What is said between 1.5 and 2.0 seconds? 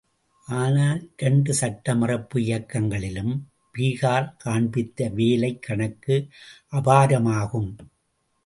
சட்ட